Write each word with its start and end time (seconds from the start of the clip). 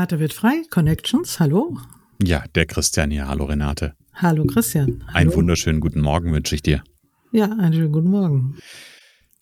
Renate 0.00 0.18
wird 0.18 0.32
frei, 0.32 0.62
Connections, 0.70 1.40
hallo. 1.40 1.76
Ja, 2.22 2.42
der 2.54 2.64
Christian 2.64 3.10
hier. 3.10 3.28
Hallo 3.28 3.44
Renate. 3.44 3.92
Hallo 4.14 4.46
Christian. 4.46 5.04
Hallo. 5.08 5.14
Einen 5.14 5.34
wunderschönen 5.34 5.80
guten 5.80 6.00
Morgen 6.00 6.32
wünsche 6.32 6.54
ich 6.54 6.62
dir. 6.62 6.82
Ja, 7.32 7.44
einen 7.44 7.74
schönen 7.74 7.92
guten 7.92 8.08
Morgen. 8.08 8.56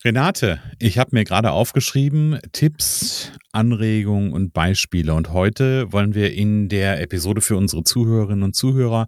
Renate, 0.03 0.59
ich 0.77 0.97
habe 0.97 1.11
mir 1.13 1.23
gerade 1.23 1.51
aufgeschrieben, 1.51 2.39
Tipps, 2.51 3.31
Anregungen 3.53 4.33
und 4.33 4.51
Beispiele. 4.51 5.13
Und 5.13 5.31
heute 5.31 5.93
wollen 5.93 6.13
wir 6.13 6.33
in 6.33 6.67
der 6.67 7.01
Episode 7.01 7.39
für 7.39 7.55
unsere 7.55 7.85
Zuhörerinnen 7.85 8.43
und 8.43 8.53
Zuhörer, 8.53 9.07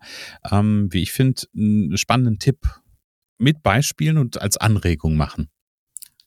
ähm, 0.50 0.88
wie 0.92 1.02
ich 1.02 1.12
finde, 1.12 1.42
einen 1.54 1.98
spannenden 1.98 2.40
Tipp 2.40 2.60
mit 3.40 3.62
Beispielen 3.62 4.18
und 4.18 4.42
als 4.42 4.56
Anregung 4.56 5.18
machen. 5.18 5.50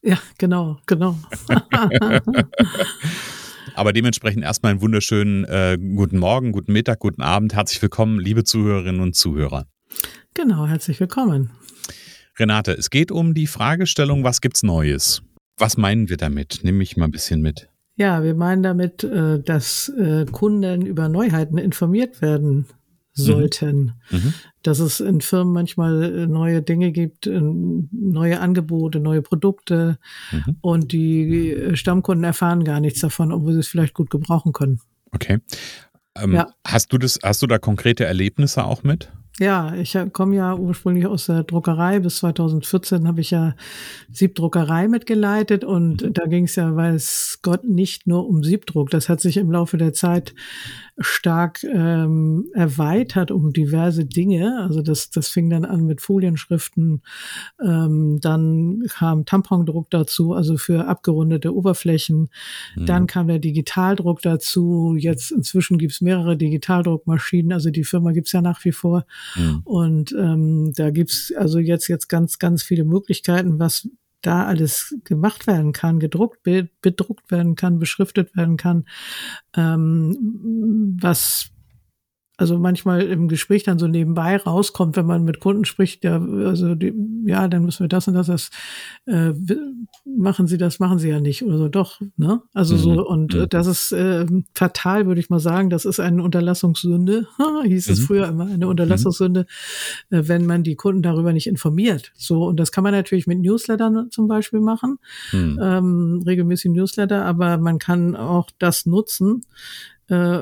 Ja, 0.03 0.19
genau, 0.37 0.77
genau. 0.85 1.17
Aber 3.73 3.93
dementsprechend 3.93 4.43
erstmal 4.43 4.71
einen 4.71 4.81
wunderschönen 4.81 5.45
äh, 5.45 5.77
guten 5.77 6.17
Morgen, 6.17 6.51
guten 6.51 6.73
Mittag, 6.73 6.99
guten 6.99 7.21
Abend. 7.21 7.55
Herzlich 7.55 7.81
willkommen, 7.81 8.19
liebe 8.19 8.43
Zuhörerinnen 8.43 9.01
und 9.01 9.15
Zuhörer. 9.15 9.65
Genau, 10.33 10.67
herzlich 10.67 10.99
willkommen. 10.99 11.51
Renate, 12.37 12.73
es 12.73 12.89
geht 12.89 13.11
um 13.11 13.33
die 13.33 13.47
Fragestellung, 13.47 14.23
was 14.23 14.41
gibt's 14.41 14.61
Neues? 14.61 15.23
Was 15.57 15.77
meinen 15.77 16.09
wir 16.09 16.17
damit? 16.17 16.59
Nimm 16.63 16.77
mich 16.77 16.97
mal 16.97 17.05
ein 17.05 17.11
bisschen 17.11 17.41
mit. 17.41 17.69
Ja, 17.95 18.23
wir 18.23 18.35
meinen 18.35 18.61
damit, 18.61 19.03
äh, 19.05 19.41
dass 19.41 19.89
äh, 19.89 20.25
Kunden 20.25 20.85
über 20.85 21.07
Neuheiten 21.07 21.57
informiert 21.57 22.21
werden 22.21 22.65
sollten. 23.15 23.93
Mhm. 24.11 24.17
mhm. 24.17 24.33
Dass 24.61 24.79
es 24.79 24.99
in 24.99 25.21
Firmen 25.21 25.53
manchmal 25.53 26.03
äh, 26.03 26.27
neue 26.27 26.61
Dinge 26.61 26.91
gibt, 26.91 27.27
äh, 27.27 27.39
neue 27.39 28.39
Angebote, 28.39 28.99
neue 28.99 29.21
Produkte 29.21 29.99
mhm. 30.31 30.57
und 30.61 30.91
die 30.91 31.51
äh, 31.51 31.75
Stammkunden 31.75 32.23
erfahren 32.23 32.63
gar 32.63 32.79
nichts 32.79 32.99
davon, 32.99 33.31
obwohl 33.31 33.53
sie 33.53 33.59
es 33.59 33.67
vielleicht 33.67 33.93
gut 33.93 34.09
gebrauchen 34.09 34.53
können. 34.53 34.79
Okay. 35.11 35.39
Ähm, 36.17 36.33
ja. 36.33 36.47
Hast 36.65 36.93
du 36.93 36.97
das, 36.97 37.19
hast 37.23 37.41
du 37.41 37.47
da 37.47 37.57
konkrete 37.57 38.05
Erlebnisse 38.05 38.63
auch 38.63 38.83
mit? 38.83 39.11
Ja, 39.37 39.75
ich 39.75 39.97
komme 40.13 40.37
ja 40.37 40.55
ursprünglich 40.55 41.07
aus 41.07 41.25
der 41.25 41.43
Druckerei. 41.43 41.99
Bis 41.99 42.17
2014 42.17 43.05
habe 43.05 43.19
ich 43.19 43.31
ja 43.31 43.55
Siebdruckerei 44.09 44.87
mitgeleitet 44.87 45.65
und 45.65 46.17
da 46.17 46.25
ging 46.25 46.45
es 46.45 46.55
ja, 46.55 46.73
weiß 46.73 47.39
Gott, 47.41 47.65
nicht 47.65 48.07
nur 48.07 48.27
um 48.29 48.43
Siebdruck. 48.43 48.91
Das 48.91 49.09
hat 49.09 49.19
sich 49.19 49.35
im 49.35 49.51
Laufe 49.51 49.75
der 49.75 49.91
Zeit 49.91 50.33
stark 50.97 51.63
ähm, 51.63 52.49
erweitert 52.53 53.31
um 53.31 53.51
diverse 53.51 54.05
Dinge. 54.05 54.61
Also 54.61 54.81
das, 54.81 55.09
das 55.09 55.27
fing 55.27 55.49
dann 55.49 55.65
an 55.65 55.85
mit 55.85 56.01
Folienschriften, 56.01 57.01
ähm, 57.61 58.19
dann 58.21 58.83
kam 58.89 59.25
Tampondruck 59.25 59.89
dazu, 59.89 60.33
also 60.33 60.57
für 60.57 60.87
abgerundete 60.87 61.53
Oberflächen. 61.53 62.29
Mhm. 62.75 62.85
Dann 62.85 63.07
kam 63.07 63.27
der 63.27 63.39
Digitaldruck 63.39 64.21
dazu. 64.21 64.95
Jetzt 64.97 65.31
inzwischen 65.31 65.77
gibt's 65.77 66.01
mehrere 66.01 66.37
Digitaldruckmaschinen. 66.37 67.51
Also 67.51 67.71
die 67.71 67.83
Firma 67.83 68.11
gibt's 68.11 68.31
ja 68.31 68.41
nach 68.41 68.63
wie 68.63 68.71
vor. 68.71 69.05
Mhm. 69.35 69.61
Und 69.65 70.15
ähm, 70.17 70.73
da 70.75 70.91
gibt's 70.91 71.33
also 71.35 71.59
jetzt 71.59 71.87
jetzt 71.87 72.07
ganz 72.07 72.39
ganz 72.39 72.63
viele 72.63 72.85
Möglichkeiten, 72.85 73.59
was 73.59 73.89
da 74.25 74.45
alles 74.45 74.95
gemacht 75.03 75.47
werden 75.47 75.71
kann, 75.71 75.99
gedruckt, 75.99 76.41
bedruckt 76.81 77.31
werden 77.31 77.55
kann, 77.55 77.79
beschriftet 77.79 78.35
werden 78.35 78.57
kann, 78.57 78.85
ähm, 79.55 80.97
was 80.99 81.51
also 82.37 82.59
manchmal 82.59 83.01
im 83.03 83.27
Gespräch 83.27 83.63
dann 83.63 83.79
so 83.79 83.87
nebenbei 83.87 84.35
rauskommt, 84.35 84.97
wenn 84.97 85.05
man 85.05 85.23
mit 85.23 85.39
Kunden 85.39 85.63
spricht, 85.63 86.03
ja, 86.03 86.21
also 86.21 86.75
die, 86.75 86.93
ja, 87.25 87.47
dann 87.47 87.63
müssen 87.63 87.81
wir 87.81 87.87
das 87.87 88.07
und 88.07 88.13
das, 88.13 88.27
das 88.27 88.49
äh, 89.05 89.33
machen 90.05 90.47
Sie 90.47 90.57
das, 90.57 90.79
machen 90.79 90.99
Sie 90.99 91.09
ja 91.09 91.21
nicht 91.21 91.43
oder 91.43 91.57
so, 91.57 91.69
doch, 91.69 92.01
ne? 92.17 92.41
Also 92.53 92.75
mhm. 92.75 92.79
so 92.79 93.07
und 93.07 93.33
äh, 93.35 93.47
das 93.47 93.67
ist 93.67 93.93
äh, 93.93 94.25
fatal, 94.53 95.05
würde 95.05 95.21
ich 95.21 95.29
mal 95.29 95.39
sagen. 95.39 95.69
Das 95.69 95.85
ist 95.85 95.99
eine 95.99 96.21
Unterlassungssünde, 96.23 97.27
hieß 97.63 97.87
mhm. 97.87 97.93
es 97.93 97.99
früher 98.01 98.27
immer, 98.27 98.47
eine 98.47 98.67
Unterlassungssünde, 98.67 99.45
mhm. 100.09 100.17
äh, 100.17 100.27
wenn 100.27 100.45
man 100.45 100.63
die 100.63 100.75
Kunden 100.75 101.01
darüber 101.01 101.31
nicht 101.31 101.47
informiert. 101.47 102.11
So 102.15 102.45
und 102.45 102.59
das 102.59 102.71
kann 102.71 102.83
man 102.83 102.93
natürlich 102.93 103.27
mit 103.27 103.39
Newslettern 103.39 104.09
zum 104.11 104.27
Beispiel 104.27 104.59
machen, 104.59 104.97
mhm. 105.31 105.59
ähm, 105.61 106.23
regelmäßig 106.25 106.71
Newsletter, 106.71 107.23
aber 107.23 107.57
man 107.57 107.79
kann 107.79 108.15
auch 108.15 108.49
das 108.59 108.85
nutzen. 108.85 109.43
Äh, 110.07 110.41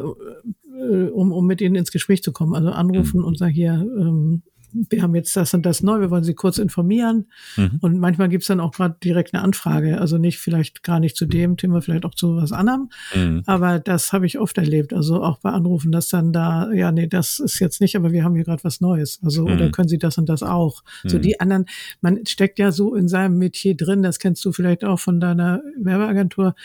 äh, 0.78 1.10
um, 1.10 1.32
um 1.32 1.46
mit 1.46 1.62
ihnen 1.62 1.76
ins 1.76 1.92
Gespräch 1.92 2.24
zu 2.24 2.32
kommen. 2.32 2.56
Also 2.56 2.70
anrufen 2.70 3.20
mhm. 3.20 3.26
und 3.26 3.38
sagen 3.38 3.54
hier, 3.54 3.74
ähm, 4.00 4.44
wir 4.74 5.02
haben 5.02 5.16
jetzt 5.16 5.36
das 5.36 5.54
und 5.54 5.66
das 5.66 5.84
neu, 5.84 6.00
wir 6.00 6.10
wollen 6.10 6.24
Sie 6.24 6.34
kurz 6.34 6.58
informieren. 6.58 7.28
Mhm. 7.56 7.78
Und 7.82 8.00
manchmal 8.00 8.30
gibt's 8.30 8.48
dann 8.48 8.60
auch 8.60 8.72
gerade 8.72 8.96
direkt 9.04 9.34
eine 9.34 9.44
Anfrage. 9.44 10.00
Also 10.00 10.18
nicht 10.18 10.40
vielleicht 10.40 10.84
gar 10.84 11.00
nicht 11.00 11.16
zu 11.16 11.26
dem 11.26 11.58
Thema, 11.58 11.82
vielleicht 11.82 12.06
auch 12.06 12.16
zu 12.16 12.36
was 12.36 12.52
anderem. 12.52 12.90
Mhm. 13.16 13.44
Aber 13.46 13.80
das 13.80 14.14
habe 14.14 14.26
ich 14.26 14.40
oft 14.40 14.58
erlebt. 14.58 14.94
Also 14.94 15.24
auch 15.24 15.40
bei 15.40 15.52
Anrufen, 15.52 15.92
dass 15.92 16.10
dann 16.10 16.34
da, 16.34 16.72
ja, 16.72 16.92
nee, 16.92 17.08
das 17.08 17.40
ist 17.40 17.60
jetzt 17.60 17.82
nicht, 17.82 17.96
aber 17.96 18.12
wir 18.12 18.24
haben 18.24 18.36
hier 18.36 18.46
gerade 18.46 18.64
was 18.64 18.82
Neues. 18.82 19.20
Also, 19.24 19.46
mhm. 19.46 19.54
oder 19.54 19.70
können 19.70 19.88
Sie 19.88 20.00
das 20.00 20.18
und 20.18 20.28
das 20.28 20.44
auch? 20.44 20.84
So 21.04 21.18
mhm. 21.18 21.22
die 21.22 21.40
anderen, 21.40 21.66
man 22.02 22.26
steckt 22.26 22.60
ja 22.60 22.72
so 22.72 22.96
in 22.96 23.08
seinem 23.08 23.38
Metier 23.38 23.76
drin, 23.76 24.04
das 24.04 24.20
kennst 24.20 24.44
du 24.46 24.52
vielleicht 24.52 24.84
auch 24.84 25.00
von 25.00 25.20
deiner 25.20 25.62
Werbeagentur 25.78 26.56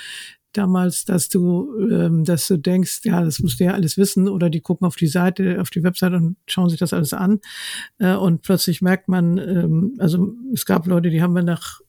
damals, 0.53 1.05
dass 1.05 1.29
du, 1.29 1.71
ähm, 1.91 2.25
dass 2.25 2.47
du 2.49 2.57
denkst, 2.57 3.01
ja, 3.05 3.23
das 3.23 3.41
musst 3.41 3.61
du 3.61 3.65
ja 3.65 3.75
alles 3.75 3.97
wissen, 3.99 4.29
oder 4.29 4.51
die 4.51 4.61
gucken 4.61 4.87
auf 4.87 4.97
die 4.97 5.07
Seite, 5.07 5.61
auf 5.61 5.71
die 5.71 5.83
Webseite 5.83 6.17
und 6.17 6.37
schauen 6.47 6.69
sich 6.69 6.79
das 6.79 6.93
alles 6.93 7.13
an. 7.13 7.41
Äh, 7.99 8.15
und 8.15 8.43
plötzlich 8.43 8.83
merkt 8.83 9.09
man, 9.09 9.39
ähm, 9.39 9.95
also 9.99 10.35
es 10.53 10.65
gab 10.65 10.87
Leute, 10.87 11.11
die 11.11 11.23
haben 11.23 11.35
wir 11.35 11.43
nach 11.43 11.81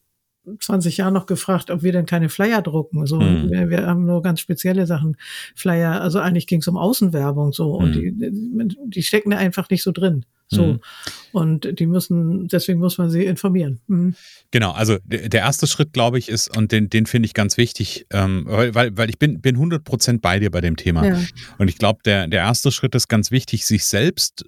20 0.59 0.97
Jahren 0.97 1.13
noch 1.13 1.25
gefragt, 1.25 1.71
ob 1.71 1.83
wir 1.83 1.91
denn 1.91 2.05
keine 2.05 2.29
Flyer 2.29 2.61
drucken. 2.61 3.05
So, 3.05 3.19
mhm. 3.19 3.49
wir, 3.49 3.69
wir, 3.69 3.87
haben 3.87 4.05
nur 4.05 4.21
ganz 4.21 4.39
spezielle 4.39 4.85
Sachen. 4.87 5.17
Flyer, 5.55 6.01
also 6.01 6.19
eigentlich 6.19 6.47
ging 6.47 6.61
es 6.61 6.67
um 6.67 6.77
Außenwerbung 6.77 7.53
so 7.53 7.73
und 7.75 7.95
mhm. 7.95 8.19
die, 8.19 8.77
die 8.85 9.03
stecken 9.03 9.31
da 9.31 9.37
einfach 9.37 9.69
nicht 9.69 9.83
so 9.83 9.91
drin. 9.91 10.25
So. 10.51 10.65
Mhm. 10.65 10.79
Und 11.31 11.79
die 11.79 11.85
müssen, 11.85 12.47
deswegen 12.47 12.79
muss 12.79 12.97
man 12.97 13.09
sie 13.11 13.23
informieren. 13.25 13.79
Mhm. 13.87 14.15
Genau, 14.49 14.71
also 14.71 14.97
der 15.05 15.41
erste 15.41 15.67
Schritt, 15.67 15.93
glaube 15.93 16.17
ich, 16.17 16.27
ist, 16.27 16.55
und 16.57 16.71
den, 16.71 16.89
den 16.89 17.05
finde 17.05 17.27
ich 17.27 17.35
ganz 17.35 17.57
wichtig, 17.57 18.07
ähm, 18.11 18.45
weil, 18.47 18.73
weil, 18.73 18.97
weil 18.97 19.09
ich 19.09 19.19
bin, 19.19 19.41
bin 19.41 19.55
100 19.55 19.83
Prozent 19.83 20.21
bei 20.23 20.39
dir 20.39 20.49
bei 20.49 20.61
dem 20.61 20.75
Thema. 20.75 21.05
Ja. 21.05 21.21
Und 21.59 21.67
ich 21.67 21.77
glaube, 21.77 21.99
der, 22.03 22.27
der 22.27 22.39
erste 22.41 22.71
Schritt 22.71 22.95
ist 22.95 23.07
ganz 23.07 23.29
wichtig, 23.29 23.65
sich 23.67 23.85
selbst 23.85 24.43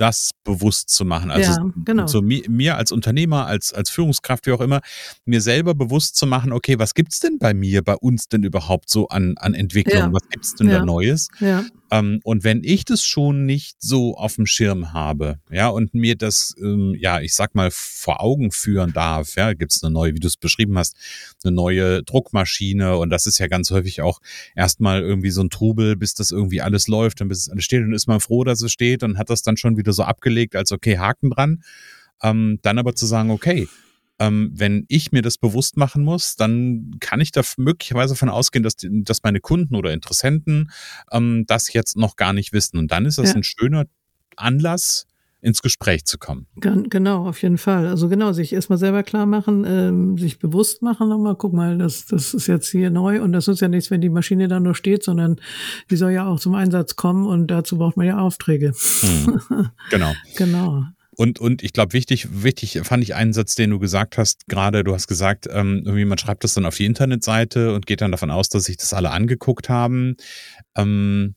das 0.00 0.30
bewusst 0.44 0.88
zu 0.90 1.04
machen. 1.04 1.30
Also 1.30 1.52
ja, 1.52 1.72
genau. 1.84 2.06
so 2.06 2.22
mir, 2.22 2.42
mir, 2.48 2.76
als 2.76 2.92
Unternehmer, 2.92 3.46
als, 3.46 3.72
als 3.72 3.90
Führungskraft, 3.90 4.46
wie 4.46 4.52
auch 4.52 4.60
immer, 4.60 4.80
mir 5.24 5.40
selber 5.40 5.74
bewusst 5.74 6.16
zu 6.16 6.26
machen, 6.26 6.52
okay, 6.52 6.78
was 6.78 6.94
gibt's 6.94 7.20
denn 7.20 7.38
bei 7.38 7.54
mir, 7.54 7.82
bei 7.82 7.94
uns 7.94 8.28
denn 8.28 8.42
überhaupt 8.44 8.88
so 8.88 9.08
an, 9.08 9.34
an 9.38 9.54
Entwicklung? 9.54 9.98
Ja. 9.98 10.12
Was 10.12 10.28
gibt's 10.30 10.54
denn 10.54 10.68
ja. 10.68 10.78
da 10.78 10.84
Neues? 10.84 11.28
Ja. 11.40 11.64
Ähm, 11.90 12.20
und 12.24 12.44
wenn 12.44 12.62
ich 12.64 12.84
das 12.84 13.04
schon 13.04 13.46
nicht 13.46 13.76
so 13.80 14.16
auf 14.16 14.36
dem 14.36 14.46
Schirm 14.46 14.92
habe, 14.92 15.38
ja, 15.50 15.68
und 15.68 15.94
mir 15.94 16.16
das, 16.16 16.54
ähm, 16.60 16.94
ja, 16.98 17.20
ich 17.20 17.34
sag 17.34 17.54
mal, 17.54 17.70
vor 17.72 18.22
Augen 18.22 18.50
führen 18.50 18.92
darf, 18.92 19.36
ja, 19.36 19.54
gibt's 19.54 19.82
eine 19.82 19.92
neue, 19.92 20.14
wie 20.14 20.20
du 20.20 20.26
es 20.26 20.36
beschrieben 20.36 20.76
hast, 20.76 20.96
eine 21.44 21.52
neue 21.52 22.02
Druckmaschine 22.02 22.96
und 22.98 23.10
das 23.10 23.26
ist 23.26 23.38
ja 23.38 23.46
ganz 23.46 23.70
häufig 23.70 24.02
auch 24.02 24.20
erstmal 24.54 25.00
irgendwie 25.00 25.30
so 25.30 25.42
ein 25.42 25.50
Trubel, 25.50 25.96
bis 25.96 26.14
das 26.14 26.30
irgendwie 26.30 26.60
alles 26.60 26.88
läuft 26.88 27.20
und 27.20 27.28
bis 27.28 27.38
es 27.38 27.48
alles 27.48 27.64
steht 27.64 27.82
und 27.82 27.92
ist 27.92 28.06
man 28.06 28.20
froh, 28.20 28.44
dass 28.44 28.62
es 28.62 28.72
steht 28.72 29.02
und 29.02 29.18
hat 29.18 29.30
das 29.30 29.42
dann 29.42 29.56
schon 29.56 29.76
wieder 29.76 29.92
so 29.92 30.02
abgelegt 30.02 30.56
als 30.56 30.72
okay, 30.72 30.98
Haken 30.98 31.30
dran. 31.30 31.62
Ähm, 32.22 32.58
dann 32.62 32.78
aber 32.78 32.94
zu 32.94 33.06
sagen, 33.06 33.30
okay, 33.30 33.68
ähm, 34.18 34.50
wenn 34.54 34.84
ich 34.88 35.12
mir 35.12 35.22
das 35.22 35.38
bewusst 35.38 35.76
machen 35.76 36.04
muss, 36.04 36.36
dann 36.36 36.96
kann 37.00 37.20
ich 37.20 37.32
da 37.32 37.42
möglicherweise 37.56 38.14
davon 38.14 38.28
ausgehen, 38.28 38.62
dass, 38.62 38.76
die, 38.76 39.04
dass 39.04 39.22
meine 39.22 39.40
Kunden 39.40 39.76
oder 39.76 39.92
Interessenten 39.92 40.70
ähm, 41.12 41.44
das 41.46 41.72
jetzt 41.72 41.96
noch 41.96 42.16
gar 42.16 42.32
nicht 42.32 42.52
wissen. 42.52 42.78
Und 42.78 42.90
dann 42.90 43.06
ist 43.06 43.18
das 43.18 43.30
ja. 43.30 43.36
ein 43.36 43.44
schöner 43.44 43.84
Anlass, 44.36 45.06
ins 45.40 45.62
Gespräch 45.62 46.04
zu 46.04 46.18
kommen. 46.18 46.46
Genau, 46.56 47.28
auf 47.28 47.42
jeden 47.42 47.58
Fall. 47.58 47.86
Also 47.86 48.08
genau, 48.08 48.32
sich 48.32 48.52
erstmal 48.52 48.78
selber 48.78 49.04
klar 49.04 49.24
machen, 49.24 49.64
ähm, 49.66 50.18
sich 50.18 50.38
bewusst 50.40 50.82
machen, 50.82 51.08
nochmal, 51.08 51.36
guck 51.36 51.52
mal, 51.52 51.78
das, 51.78 52.06
das 52.06 52.34
ist 52.34 52.48
jetzt 52.48 52.68
hier 52.68 52.90
neu 52.90 53.22
und 53.22 53.32
das 53.32 53.46
ist 53.46 53.60
ja 53.60 53.68
nichts, 53.68 53.90
wenn 53.90 54.00
die 54.00 54.08
Maschine 54.08 54.48
da 54.48 54.58
nur 54.58 54.74
steht, 54.74 55.04
sondern 55.04 55.36
die 55.90 55.96
soll 55.96 56.10
ja 56.10 56.26
auch 56.26 56.40
zum 56.40 56.54
Einsatz 56.54 56.96
kommen 56.96 57.26
und 57.26 57.46
dazu 57.48 57.78
braucht 57.78 57.96
man 57.96 58.06
ja 58.06 58.18
Aufträge. 58.18 58.72
Mhm. 59.02 59.40
Genau. 59.90 60.12
genau. 60.36 60.84
Und, 61.20 61.40
und 61.40 61.64
ich 61.64 61.72
glaube, 61.72 61.94
wichtig, 61.94 62.28
wichtig 62.30 62.80
fand 62.84 63.02
ich 63.02 63.16
einen 63.16 63.32
Satz, 63.32 63.56
den 63.56 63.70
du 63.70 63.80
gesagt 63.80 64.18
hast, 64.18 64.46
gerade 64.46 64.84
du 64.84 64.94
hast 64.94 65.08
gesagt, 65.08 65.48
ähm, 65.50 65.82
irgendwie 65.84 66.04
man 66.04 66.16
schreibt 66.16 66.44
das 66.44 66.54
dann 66.54 66.64
auf 66.64 66.76
die 66.76 66.84
Internetseite 66.84 67.74
und 67.74 67.86
geht 67.86 68.02
dann 68.02 68.12
davon 68.12 68.30
aus, 68.30 68.48
dass 68.48 68.64
sich 68.64 68.76
das 68.76 68.92
alle 68.92 69.10
angeguckt 69.10 69.68
haben. 69.68 70.14
Ähm, 70.76 71.34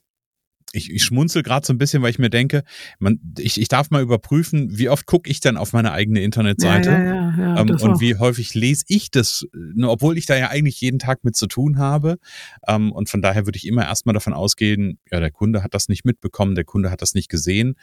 ich, 0.73 0.89
ich 0.91 1.03
schmunzel 1.03 1.43
gerade 1.43 1.65
so 1.65 1.73
ein 1.73 1.77
bisschen, 1.77 2.01
weil 2.01 2.11
ich 2.11 2.19
mir 2.19 2.29
denke, 2.29 2.63
man, 2.99 3.19
ich, 3.37 3.59
ich 3.59 3.67
darf 3.67 3.89
mal 3.89 4.01
überprüfen, 4.01 4.77
wie 4.77 4.89
oft 4.89 5.05
gucke 5.05 5.29
ich 5.29 5.39
denn 5.39 5.57
auf 5.57 5.73
meine 5.73 5.91
eigene 5.91 6.21
Internetseite 6.21 6.91
ja, 6.91 7.03
ja, 7.03 7.35
ja, 7.37 7.59
ähm, 7.59 7.69
und 7.81 7.99
wie 7.99 8.15
häufig 8.15 8.53
lese 8.53 8.85
ich 8.87 9.11
das, 9.11 9.45
ne, 9.53 9.89
obwohl 9.89 10.17
ich 10.17 10.25
da 10.25 10.37
ja 10.37 10.49
eigentlich 10.49 10.79
jeden 10.81 10.99
Tag 10.99 11.23
mit 11.23 11.35
zu 11.35 11.47
tun 11.47 11.77
habe. 11.77 12.17
Ähm, 12.67 12.91
und 12.91 13.09
von 13.09 13.21
daher 13.21 13.45
würde 13.45 13.57
ich 13.57 13.67
immer 13.67 13.85
erstmal 13.85 14.13
davon 14.13 14.33
ausgehen, 14.33 14.99
ja, 15.11 15.19
der 15.19 15.31
Kunde 15.31 15.63
hat 15.63 15.73
das 15.73 15.89
nicht 15.89 16.05
mitbekommen, 16.05 16.55
der 16.55 16.65
Kunde 16.65 16.91
hat 16.91 17.01
das 17.01 17.13
nicht 17.13 17.29
gesehen. 17.29 17.75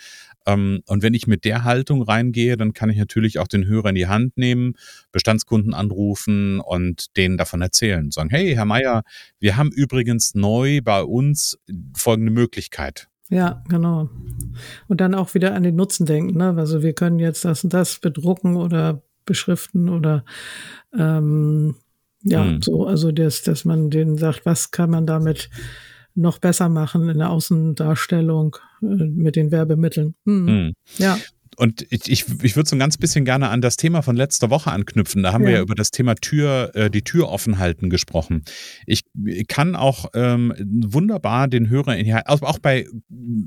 Ähm, 0.49 0.81
und 0.87 1.03
wenn 1.03 1.12
ich 1.12 1.27
mit 1.27 1.45
der 1.45 1.65
Haltung 1.65 2.03
reingehe, 2.03 2.56
dann 2.56 2.73
kann 2.73 2.89
ich 2.89 2.97
natürlich 2.97 3.39
auch 3.39 3.49
den 3.49 3.67
Hörer 3.67 3.91
in 3.91 3.95
die 3.95 4.06
Hand 4.06 4.39
nehmen, 4.39 4.75
Bestandskunden 5.12 5.75
anrufen 5.75 6.59
und 6.61 7.17
denen 7.19 7.37
davon 7.37 7.61
erzählen. 7.61 8.11
Sagen, 8.11 8.31
hey, 8.31 8.55
Herr 8.55 8.65
Meier, 8.65 9.03
wir 9.39 9.59
haben 9.59 9.71
übrigens 9.71 10.35
neu 10.35 10.81
bei 10.83 11.03
uns 11.03 11.59
folgende 11.95 12.33
Möglichkeit. 12.33 13.09
Ja, 13.29 13.62
genau. 13.69 14.09
Und 14.87 15.03
dann 15.03 15.15
auch 15.15 15.35
wieder 15.35 15.55
an 15.55 15.65
den 15.65 15.77
Nutzen 15.77 16.06
denken. 16.06 16.39
Ne? 16.39 16.55
Also 16.56 16.83
wir 16.83 16.95
können 16.95 17.19
jetzt 17.19 17.45
das 17.45 17.62
und 17.62 17.75
das 17.75 17.99
bedrucken 17.99 18.56
oder 18.56 19.03
beschriften 19.27 19.91
oder 19.91 20.25
ähm, 20.99 21.77
ja, 22.23 22.43
hm. 22.43 22.62
so, 22.62 22.87
also 22.87 23.12
das, 23.12 23.43
dass 23.43 23.67
man 23.67 23.91
denen 23.91 24.17
sagt, 24.17 24.47
was 24.47 24.71
kann 24.71 24.89
man 24.89 25.06
damit 25.06 25.50
noch 26.15 26.39
besser 26.39 26.69
machen 26.69 27.09
in 27.09 27.19
der 27.19 27.31
Außendarstellung 27.31 28.57
äh, 28.83 28.87
mit 28.87 29.37
den 29.37 29.51
Werbemitteln. 29.51 30.15
Hm. 30.25 30.47
Hm. 30.47 30.73
Ja. 30.99 31.19
Und 31.59 31.85
ich, 31.91 32.09
ich, 32.09 32.25
ich 32.43 32.55
würde 32.55 32.69
so 32.69 32.77
ein 32.77 32.79
ganz 32.79 32.97
bisschen 32.99 33.25
gerne 33.25 33.49
an 33.49 33.61
das 33.61 33.77
Thema 33.77 34.03
von 34.03 34.15
letzter 34.15 34.49
Woche 34.49 34.71
anknüpfen. 34.71 35.25
Da 35.25 35.33
haben 35.33 35.43
ja. 35.43 35.49
wir 35.49 35.57
ja 35.57 35.63
über 35.63 35.75
das 35.75 35.91
Thema 35.91 36.15
Tür, 36.15 36.71
äh, 36.75 36.89
die 36.89 37.03
Tür 37.03 37.29
offen 37.29 37.59
halten 37.59 37.91
gesprochen. 37.91 38.45
Ich 38.87 39.03
kann 39.49 39.75
auch 39.75 40.07
ähm, 40.15 40.55
wunderbar 40.61 41.49
den 41.49 41.69
Hörer, 41.69 41.97
also 42.27 42.47
auch 42.47 42.61
bei 42.61 42.87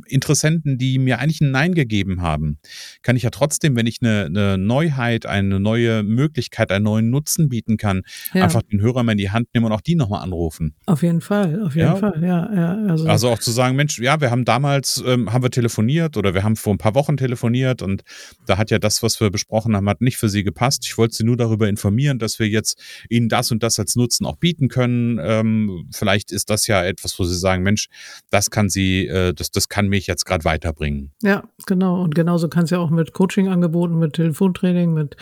Interessenten, 0.07 0.77
die 0.77 0.99
mir 0.99 1.19
eigentlich 1.19 1.39
ein 1.39 1.51
Nein 1.51 1.73
gegeben 1.73 2.21
haben, 2.21 2.59
kann 3.01 3.15
ich 3.15 3.23
ja 3.23 3.29
trotzdem, 3.29 3.77
wenn 3.77 3.87
ich 3.87 3.99
eine, 4.01 4.25
eine 4.25 4.57
Neuheit, 4.57 5.25
eine 5.25 5.61
neue 5.61 6.03
Möglichkeit, 6.03 6.69
einen 6.69 6.83
neuen 6.83 7.09
Nutzen 7.11 7.47
bieten 7.47 7.77
kann, 7.77 8.01
ja. 8.33 8.43
einfach 8.43 8.61
den 8.61 8.81
Hörer 8.81 9.03
mal 9.03 9.13
in 9.13 9.19
die 9.19 9.31
Hand 9.31 9.47
nehmen 9.53 9.67
und 9.67 9.71
auch 9.71 9.79
die 9.79 9.95
nochmal 9.95 10.21
anrufen. 10.21 10.75
Auf 10.85 11.01
jeden 11.01 11.21
Fall, 11.21 11.63
auf 11.63 11.75
jeden 11.75 11.87
ja. 11.87 11.95
Fall, 11.95 12.21
ja. 12.21 12.53
ja 12.53 12.89
also. 12.89 13.07
also. 13.07 13.29
auch 13.29 13.39
zu 13.39 13.51
sagen, 13.51 13.77
Mensch, 13.77 13.99
ja, 13.99 14.19
wir 14.19 14.31
haben 14.31 14.43
damals, 14.43 15.01
ähm, 15.07 15.31
haben 15.31 15.43
wir 15.43 15.51
telefoniert 15.51 16.17
oder 16.17 16.33
wir 16.33 16.43
haben 16.43 16.57
vor 16.57 16.73
ein 16.73 16.77
paar 16.77 16.95
Wochen 16.95 17.15
telefoniert 17.15 17.81
und 17.81 18.00
da 18.45 18.57
hat 18.57 18.71
ja 18.71 18.79
das, 18.79 19.03
was 19.03 19.19
wir 19.19 19.29
besprochen 19.29 19.75
haben, 19.75 19.89
hat 19.89 20.01
nicht 20.01 20.17
für 20.17 20.29
Sie 20.29 20.43
gepasst. 20.43 20.85
Ich 20.85 20.97
wollte 20.97 21.15
Sie 21.15 21.23
nur 21.23 21.37
darüber 21.37 21.69
informieren, 21.69 22.19
dass 22.19 22.39
wir 22.39 22.47
jetzt 22.47 22.79
Ihnen 23.09 23.29
das 23.29 23.51
und 23.51 23.63
das 23.63 23.79
als 23.79 23.95
Nutzen 23.95 24.25
auch 24.25 24.37
bieten 24.37 24.67
können. 24.67 25.19
Ähm, 25.21 25.87
vielleicht 25.91 26.31
ist 26.31 26.49
das 26.49 26.67
ja 26.67 26.83
etwas, 26.83 27.17
wo 27.19 27.23
Sie 27.23 27.37
sagen, 27.37 27.63
Mensch, 27.63 27.87
das 28.29 28.49
kann 28.49 28.69
Sie, 28.69 29.07
äh, 29.07 29.33
das, 29.33 29.51
das 29.51 29.69
kann 29.69 29.87
mich 29.87 30.07
jetzt 30.07 30.25
gerade 30.25 30.45
weiterbringen. 30.45 31.11
Ja, 31.21 31.43
genau. 31.65 32.01
Und 32.03 32.15
genauso 32.15 32.49
kann 32.49 32.63
es 32.65 32.69
ja 32.69 32.79
auch 32.79 32.89
mit 32.89 33.13
Coaching-Angeboten, 33.13 33.97
mit 33.97 34.13
Telefontraining, 34.13 34.93
mit 34.93 35.15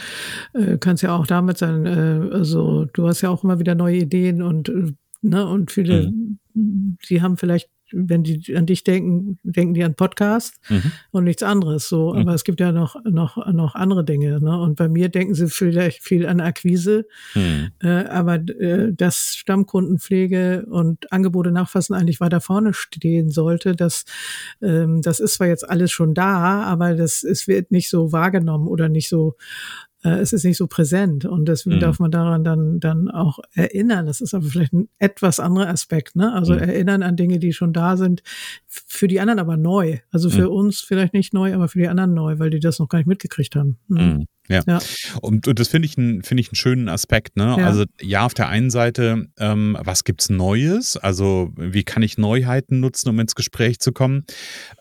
äh, 0.54 0.78
kann 0.78 0.96
es 0.96 1.02
ja 1.02 1.16
auch 1.16 1.28
damit 1.28 1.58
sein. 1.58 1.86
Äh, 1.86 2.34
also 2.34 2.86
du 2.86 3.08
hast 3.08 3.22
ja 3.22 3.30
auch 3.30 3.44
immer 3.44 3.60
wieder 3.60 3.76
neue 3.76 3.98
Ideen 3.98 4.42
und 4.42 4.70
äh, 4.70 4.94
ne, 5.22 5.48
und 5.48 5.72
viele, 5.72 6.12
mhm. 6.12 6.98
die 7.10 7.22
haben 7.22 7.38
vielleicht 7.38 7.70
wenn 7.92 8.24
die 8.24 8.56
an 8.56 8.66
dich 8.66 8.84
denken, 8.84 9.40
denken 9.44 9.74
die 9.74 9.84
an 9.84 9.96
Podcast 9.96 10.56
mhm. 10.70 10.92
und 11.12 11.24
nichts 11.24 11.44
anderes. 11.44 11.88
So, 11.88 12.14
mhm. 12.14 12.22
aber 12.22 12.34
es 12.34 12.44
gibt 12.44 12.60
ja 12.60 12.72
noch 12.72 12.96
noch 13.04 13.38
noch 13.52 13.76
andere 13.76 14.04
Dinge. 14.04 14.40
Ne? 14.40 14.60
Und 14.60 14.76
bei 14.76 14.88
mir 14.88 15.10
denken 15.10 15.34
sie 15.34 15.48
vielleicht 15.48 16.04
viel 16.04 16.26
an 16.26 16.40
Akquise, 16.40 17.06
mhm. 17.36 17.72
äh, 17.82 18.06
aber 18.06 18.36
äh, 18.36 18.94
dass 18.94 19.36
Stammkundenpflege 19.36 20.66
und 20.70 21.12
Angebote 21.12 21.52
nachfassen 21.52 21.96
eigentlich 21.96 22.20
weiter 22.20 22.42
vorne 22.42 22.74
stehen 22.74 23.30
sollte, 23.30 23.76
das 23.76 24.06
ähm, 24.62 25.02
das 25.02 25.20
ist 25.20 25.36
zwar 25.36 25.48
jetzt 25.48 25.70
alles 25.70 25.92
schon 25.92 26.14
da, 26.14 26.64
aber 26.64 26.96
das 26.96 27.24
es 27.24 27.48
wird 27.48 27.72
nicht 27.72 27.90
so 27.90 28.12
wahrgenommen 28.12 28.68
oder 28.68 28.90
nicht 28.90 29.10
so 29.10 29.36
es 30.01 30.31
ist 30.31 30.46
nicht 30.46 30.57
so 30.57 30.68
präsent 30.68 31.25
und 31.25 31.46
deswegen 31.46 31.78
mhm. 31.78 31.81
darf 31.81 32.00
man 32.00 32.12
daran 32.12 32.44
dann 32.44 32.80
dann 32.80 33.10
auch 33.10 33.40
erinnern. 33.54 34.06
Das 34.06 34.22
ist 34.22 34.34
aber 34.34 34.46
vielleicht 34.46 34.74
ein 34.74 34.88
etwas 34.98 35.40
anderer 35.40 35.68
Aspekt, 35.68 36.16
ne? 36.16 36.34
Also 36.34 36.54
mhm. 36.54 36.60
erinnern 36.60 37.04
an 37.04 37.18
Dinge, 37.18 37.40
die 37.40 37.51
schon 37.51 37.74
da 37.74 37.98
sind, 37.98 38.24
für 38.68 39.07
die 39.07 39.19
anderen 39.19 39.40
aber 39.40 39.57
neu. 39.57 40.00
Also 40.12 40.30
für 40.30 40.50
mhm. 40.50 40.56
uns 40.56 40.80
vielleicht 40.80 41.13
nicht 41.13 41.34
neu, 41.34 41.54
aber 41.54 41.68
für 41.68 41.80
die 41.80 41.88
anderen 41.90 42.13
neu, 42.13 42.40
weil 42.40 42.50
die 42.50 42.60
das 42.62 42.80
noch 42.80 42.88
gar 42.88 43.00
nicht 43.00 43.07
mitgekriegt 43.07 43.56
haben. 43.56 43.78
Mhm. 43.88 44.28
Ja. 44.50 44.62
ja. 44.68 44.80
Und, 45.22 45.48
und 45.48 45.60
das 45.60 45.68
finde 45.68 45.86
ich, 45.86 45.98
ein, 45.98 46.24
finde 46.24 46.42
ich 46.42 46.50
einen 46.50 46.56
schönen 46.56 46.90
Aspekt. 46.90 47.38
Ne? 47.38 47.56
Ja. 47.57 47.68
Also 47.68 47.86
ja, 48.01 48.25
auf 48.25 48.34
der 48.34 48.50
einen 48.50 48.72
Seite, 48.72 49.28
ähm, 49.38 49.78
was 49.80 50.04
gibt's 50.04 50.30
Neues? 50.30 50.98
Also 50.98 51.51
wie 51.56 51.84
kann 51.84 52.01
ich 52.01 52.18
Neuheiten 52.18 52.80
nutzen, 52.80 53.10
um 53.10 53.19
ins 53.19 53.36
Gespräch 53.36 53.80
zu 53.80 53.92
kommen? 53.92 54.25